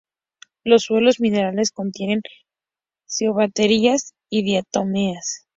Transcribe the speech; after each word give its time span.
Los 0.63 0.81
suelos 0.85 1.19
minerales 1.19 1.69
contienen 1.69 2.23
cianobacterias 3.07 4.15
y 4.31 4.41
diatomeas. 4.41 5.45